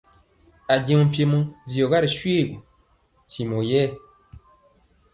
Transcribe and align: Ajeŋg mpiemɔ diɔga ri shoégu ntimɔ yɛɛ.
Ajeŋg 0.73 1.01
mpiemɔ 1.07 1.37
diɔga 1.67 1.97
ri 2.03 2.09
shoégu 2.17 2.57
ntimɔ 3.27 3.57
yɛɛ. 3.69 3.89